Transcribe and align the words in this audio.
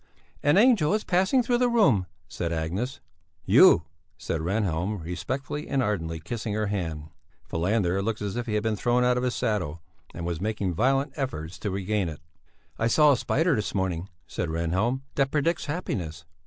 "An 0.41 0.57
angel 0.57 0.95
is 0.95 1.03
passing 1.03 1.43
through 1.43 1.59
the 1.59 1.69
room," 1.69 2.07
said 2.27 2.51
Agnes. 2.51 3.01
"You!" 3.45 3.83
said 4.17 4.41
Rehnhjelm, 4.41 5.03
respectfully 5.03 5.67
and 5.67 5.83
ardently 5.83 6.19
kissing 6.19 6.55
her 6.55 6.65
hand. 6.65 7.09
Falander 7.47 8.01
looked 8.01 8.19
as 8.19 8.35
if 8.35 8.47
he 8.47 8.55
had 8.55 8.63
been 8.63 8.75
thrown 8.75 9.03
out 9.03 9.17
of 9.17 9.21
his 9.21 9.35
saddle, 9.35 9.79
and 10.15 10.25
was 10.25 10.41
making 10.41 10.73
violent 10.73 11.13
efforts 11.17 11.59
to 11.59 11.69
regain 11.69 12.09
it. 12.09 12.19
"I 12.79 12.87
saw 12.87 13.11
a 13.11 13.15
spider 13.15 13.53
this 13.55 13.75
morning," 13.75 14.09
said 14.25 14.49
Rehnhjelm, 14.49 15.01
"that 15.13 15.29
predicts 15.29 15.67
happiness." 15.67 16.25